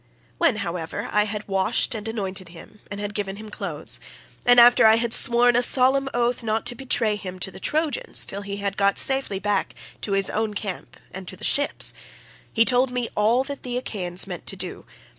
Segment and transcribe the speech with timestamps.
[0.39, 3.99] When, however, I had washed and anointed him and had given him clothes,
[4.47, 8.25] and after I had sworn a solemn oath not to betray him to the Trojans
[8.25, 11.93] till he had got safely back to his own camp and to the ships,
[12.51, 14.85] he told me all that the Achaeans meant to do.